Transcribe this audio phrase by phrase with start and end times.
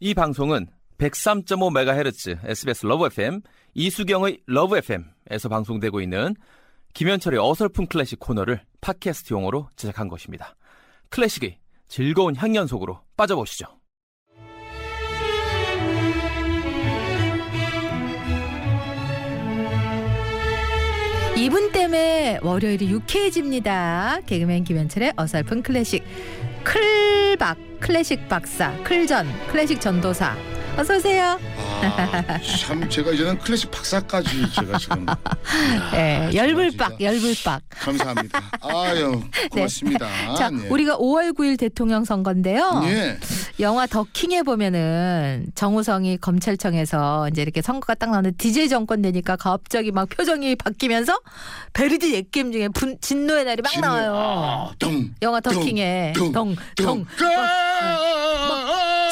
[0.00, 0.68] 이 방송은
[0.98, 3.40] 103.5MHz SBS 러브 FM
[3.74, 6.36] 이수경의 러브 FM에서 방송되고 있는
[6.94, 10.54] 김현철의 어설픈 클래식 코너를 팟캐스트용으로 제작한 것입니다.
[11.08, 11.58] 클래식의
[11.88, 13.66] 즐거운 향연 속으로 빠져보시죠.
[21.36, 24.20] 이분 때문에 월요일이 유쾌해집니다.
[24.26, 26.04] 개그맨 김현철의 어설픈 클래식
[26.64, 30.36] 클박 클래식 박사 클전 클래식 전도사
[30.76, 31.40] 어서 오세요.
[31.82, 35.06] 아, 참 제가 이제는 클래식 박사까지 제가 지금
[35.92, 37.62] 네, 야, 열불박 열불박.
[37.68, 38.42] 감사합니다.
[38.60, 39.20] 아유
[39.50, 40.08] 고맙습니다.
[40.36, 40.68] 자, 네.
[40.68, 42.82] 우리가 5월 9일 대통령 선거인데요.
[42.84, 43.18] 예.
[43.60, 50.08] 영화 더킹에 보면은 정우성이 검찰청에서 이제 이렇게 선거가 딱 나오는데 DJ 정권 되니까 갑자기 막
[50.08, 51.18] 표정이 바뀌면서
[51.72, 54.14] 베르디 옛게임 중에 분, 진노의 날이 막 나와요.
[54.14, 56.12] 아, 동, 영화 동, 더킹에.
[56.16, 56.54] 동.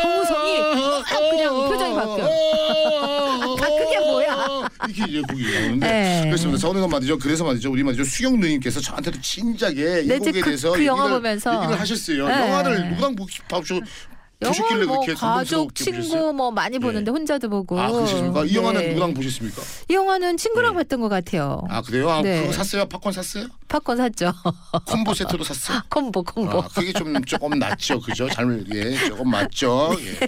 [0.00, 2.26] 정우성이 막 그냥 표정이 바뀌어.
[3.02, 4.68] 아, 그게 뭐야?
[4.88, 6.22] 이렇게 이제 곡이 나오는데 네.
[6.26, 6.58] 그렇습니다.
[6.58, 7.16] 저는 말이죠.
[7.18, 7.70] 그래서 말이죠.
[7.70, 8.02] 우리 말이죠.
[8.02, 11.54] 수경 누님께서 저한테도 진작에 이 네, 곡에 그- 대해서 그 영화 얘기를, 보면서.
[11.62, 12.26] 얘기를 하셨어요.
[12.26, 12.34] 네.
[12.40, 13.44] 영화를 누구랑 보시고
[14.48, 16.32] 보셨길래 영화 뭐 그렇게 가족 친구?
[16.32, 17.78] 뭐 많이 보는데 혼자도 보고.
[17.80, 18.44] 아 그러셨습니까?
[18.44, 18.88] 이 영화는 네.
[18.88, 19.62] 누구랑 보셨습니까?
[19.88, 20.78] 이 영화는 친구랑 네.
[20.78, 21.62] 봤던 것 같아요.
[21.68, 22.10] 아 그래요?
[22.10, 22.40] 아, 네.
[22.42, 22.86] 그거 샀어요?
[22.86, 23.46] 팝콘 샀어요?
[23.72, 24.32] 팝콘 샀죠.
[24.84, 25.80] 콤보 세트로 샀어요?
[25.88, 26.58] 콤보 콤보.
[26.60, 28.28] 아, 그게 좀 조금 낫죠, 그죠?
[28.28, 29.96] 잘, 예, 조금 맞죠.
[29.98, 30.26] 예.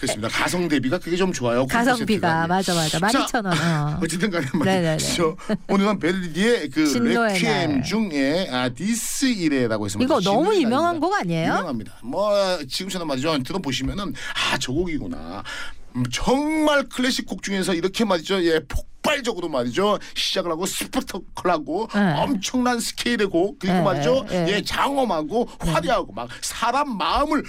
[0.00, 0.28] 그렇습니다.
[0.28, 1.66] 가성 대비가 그게 좀 좋아요.
[1.66, 2.46] 가성비가 세트가.
[2.46, 3.46] 맞아 맞아 자, 12,000원.
[3.46, 3.98] 어.
[4.02, 4.88] 어쨌든간에 네네네.
[4.88, 5.36] 말이죠.
[5.68, 7.82] 오늘은 베르디의 그 레퀴엠 날.
[7.82, 10.18] 중에 아 Dies irae라고 해서 이거.
[10.20, 10.98] 너무 유명한.
[11.00, 11.50] 곡 아니에요?
[11.50, 11.98] 유명합니다.
[12.02, 12.32] 뭐
[12.66, 13.42] 지금처럼 말이죠.
[13.42, 14.14] 들어보시면은
[14.52, 15.42] 아 저 곡이구나.
[15.96, 18.42] 음, 정말 클래식 곡 중에서 이렇게 말이죠.
[18.44, 19.98] 예, 폭 발적으로 말이죠.
[20.14, 22.12] 시작을 하고 스펙터클하고 네.
[22.16, 24.26] 엄청난 스케일의 곡 그리고 네, 말이죠.
[24.28, 24.46] 네.
[24.48, 27.42] 예, 장엄하고 화려하고 막 사람 마음을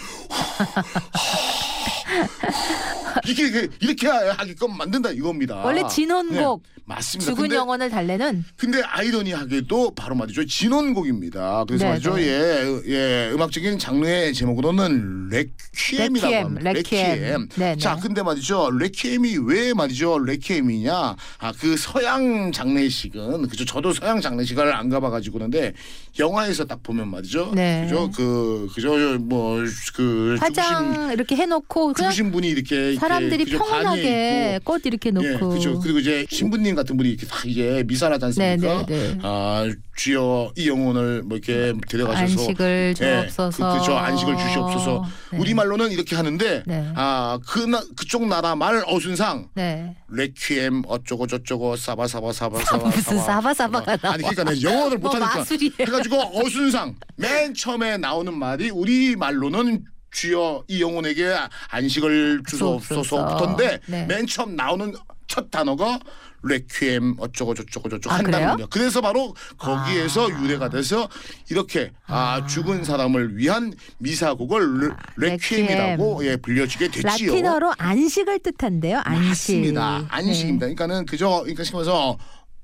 [3.25, 5.57] 이렇게 이렇게- 이렇게 하게끔 만든다 이겁니다.
[5.63, 7.31] 원래 진혼곡 네, 맞습니다.
[7.31, 11.65] 죽은 근데, 영혼을 달래는 근데 아이러니하게도 바로 말이죠 진혼곡입니다.
[11.67, 12.23] 그래서 네, 말이죠 네.
[12.27, 16.71] 예, 예 음악적인 장르의 제목으로는 레퀴엠이라고 레퀴엠, 합니다.
[16.73, 17.49] 레퀴엠.
[17.55, 17.77] 네, 네.
[17.77, 21.15] 자 근데 말이죠 레퀴엠이 왜 말이죠 레퀴엠이냐?
[21.39, 25.73] 아그 서양 장례식은 그죠 저도 서양 장례식을 안 가봐가지고 그런데
[26.19, 27.51] 영화에서 딱 보면 말이죠.
[27.53, 27.83] 네.
[27.89, 34.59] 그죠 그 그죠 뭐그 화장 이렇게 해놓고 죽으신 분이 이렇게 이렇게 사람들이 그죠, 평온하게.
[34.63, 35.79] 꽃 이렇게 예, 놓고 그렇죠.
[35.79, 38.85] 그리고 이제 신부님 같은 분이 이렇게 다 이제 미사하지 않습니까?
[38.85, 39.19] 네, 네, 네.
[39.23, 43.67] 아 주여 이 영혼을 뭐 이렇게 데려가셔서 안식을 예, 주옵소서.
[43.67, 43.97] 그, 그렇죠.
[43.97, 45.05] 안식을 주시옵소서.
[45.31, 45.37] 네.
[45.39, 46.91] 우리 말로는 이렇게 하는데 네.
[46.95, 49.95] 아그 그쪽 나라 말 어순상 네.
[50.09, 54.13] 레퀴엠 어쩌고 저쩌고 사바 사바 사바 사바 무슨 사바 사바가 나와.
[54.13, 55.73] 아니 그러니까 내가 영어를 뭐 못하니까 마술이에요.
[55.79, 61.35] 해가지고 어순상 맨 처음에 나오는 말이 우리 말로는 주여 이 영혼에게
[61.69, 64.05] 안식을 주소옵소서부터인데 네.
[64.05, 64.93] 맨 처음 나오는
[65.27, 65.99] 첫 단어가
[66.43, 68.19] 레퀴엠 어쩌고 저쩌고 저쩌고 아?
[68.19, 68.67] 한다는요.
[68.69, 70.41] 그래서 바로 거기에서 아.
[70.41, 71.09] 유래가 돼서
[71.49, 75.65] 이렇게 아, 죽은 사람을 위한 미사곡을 레, 아, 레퀴엠.
[75.65, 77.31] 레퀴엠이라고 예, 불려지게 됐지요.
[77.33, 79.01] 라틴어로 안식을 뜻한대요.
[79.03, 79.27] 안식.
[79.27, 80.05] 맞습니다.
[80.09, 80.67] 안식입니다.
[80.67, 80.75] 네.
[80.75, 82.17] 그러니까는 그저 그러니까 싶어서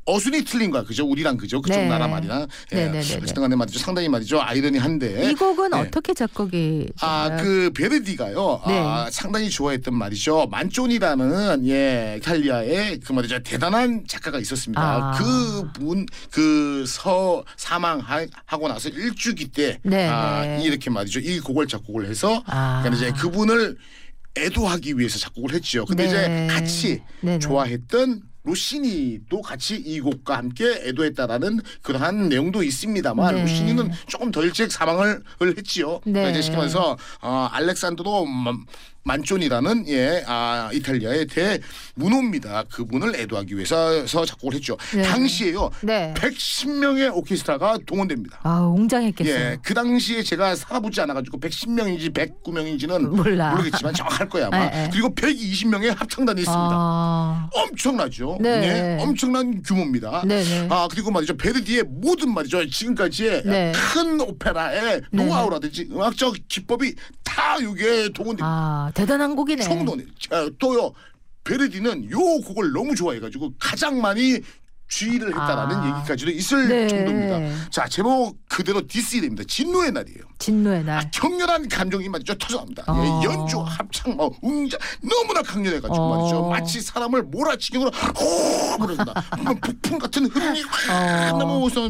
[0.06, 0.84] 어순이 틀린 거야.
[0.84, 1.06] 그죠?
[1.06, 1.62] 우리랑 그죠?
[1.62, 1.88] 그쪽 네.
[1.88, 2.46] 나라 말이나.
[2.74, 2.86] 예.
[3.00, 3.80] 어쨌든 간에 말이죠.
[3.80, 4.42] 상당히 말이죠.
[4.42, 5.30] 아이러니한데.
[5.30, 5.78] 이 곡은 네.
[5.78, 6.90] 어떻게 작곡이?
[7.02, 8.62] 아, 그 베르디가요.
[8.68, 8.80] 네.
[8.80, 10.48] 아, 상당히 좋아했던 말이죠.
[10.52, 13.40] 만존이라는 예, 이탈리아의 그 말이죠.
[13.44, 14.82] 대단한 작가가 있었습니다.
[14.82, 15.12] 아.
[15.18, 20.62] 그분 그 서 사망하고 나서 일주기 때 네, 아, 네.
[20.64, 21.20] 이렇게 말이죠.
[21.20, 22.82] 이 곡을 작곡을 해서 아.
[22.84, 23.78] 그러니까 이제 그분을
[24.38, 25.86] 애도하기 위해서 작곡을 했죠.
[25.86, 26.10] 근데 네.
[26.10, 27.40] 이제 같이 네네.
[27.40, 33.42] 좋아했던 로시니도 같이 이 곡과 함께 애도했다라는 그러한 내용도 있습니다만 네.
[33.42, 36.02] 로시니는 조금 더 일찍 사망을 했지요.
[36.06, 36.14] 네.
[36.14, 38.26] 그러니까 이제 시키면서 어, 알렉산드로
[39.04, 42.64] 만- 만존이라는 예, 아, 이탈리아의 대문호입니다.
[42.72, 44.76] 그분을 애도하기 위해서 작곡을 했죠.
[44.94, 45.02] 네.
[45.04, 45.70] 당시에요.
[45.82, 46.14] 네.
[46.18, 48.40] 110명의 오케스트라가 동원됩니다.
[48.44, 49.34] 아, 웅장했겠어요.
[49.34, 53.52] 예, 그 당시에 제가 살아보지 않아가지고 110명인지 109명인지는 몰라.
[53.52, 54.66] 모르겠지만 정확할 거야 아마.
[54.66, 54.90] 예, 예.
[54.92, 56.70] 그리고 120명의 합창단이 있습니다.
[56.72, 57.50] 아.
[57.54, 58.38] 엄청나죠.
[58.42, 58.98] 네.
[59.00, 60.24] 예, 엄청난 규모입니다.
[60.26, 60.68] 네, 네.
[60.70, 63.72] 아 그리고 말이죠 베르디의 모든 말이죠 지금까지의 네.
[63.94, 65.24] 큰 오페라의 네.
[65.26, 66.96] 노하우라든지 음악적 기법이
[67.54, 68.46] 다 여기에 동원됩니다.
[68.46, 69.64] 아, 대단한 곡이네.
[69.64, 70.94] 총론이 아, 또요
[71.44, 74.40] 베르디는 요 곡을 너무 좋아해가지고 가장 많이
[74.88, 75.98] 주의를 했다라는 아.
[75.98, 76.88] 얘기까지도 있을 네.
[76.88, 77.70] 정도입니다.
[77.72, 79.44] 자 제목 그대로 디스입니다.
[79.48, 80.20] 진노의 날이에요.
[80.38, 81.00] 진노의 날.
[81.00, 82.84] 아, 격렬한 감정이 말이죠 터져납니다.
[82.88, 83.22] 어.
[83.24, 86.18] 예, 연주, 합창, 뭐 웅자 너무나 강렬해가지고 어.
[86.20, 86.50] 말이죠.
[86.50, 89.14] 마치 사람을 몰아치기로 호 그런다.
[89.42, 91.38] 뭐 북풍 같은 흐름이 확 어.
[91.38, 91.90] 넘어오서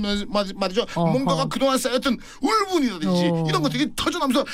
[0.56, 0.86] 말이죠.
[0.96, 1.12] 어허.
[1.12, 3.46] 뭔가가 그동안 쌓였던 울분이라든지 어.
[3.50, 4.46] 이런 것들이 터져나면서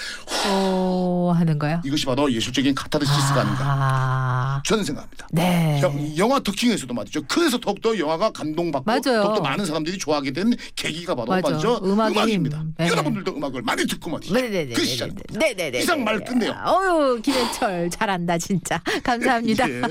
[0.52, 1.82] 오 하는 거야.
[1.86, 4.62] 이것이 바로 예술적인 카타르시스가 아닌가 아.
[4.66, 5.28] 저는 생각합니다.
[5.32, 5.80] 네.
[5.84, 7.22] 영- 영화 더킹에서도 말이죠.
[7.28, 9.24] 그래서 더욱더 영화가 감동받고 맞아요.
[9.24, 11.50] 더욱더 많은 사람들이 좋아하게 된 계기가 바로 맞아.
[11.50, 12.58] 음악의 음악입니다.
[12.60, 12.74] 힘.
[12.78, 12.88] 네.
[12.88, 14.34] 여러분들도 음악을 많이 듣고 말이죠.
[14.34, 14.74] 네네네.
[14.74, 15.40] 그 시작입니다.
[15.40, 15.80] 네네네.
[15.80, 16.52] 이상 말 끝내요.
[16.52, 18.82] 어유 김현철 잘한다 진짜.
[19.04, 19.68] 감사합니다.
[19.70, 19.82] 예.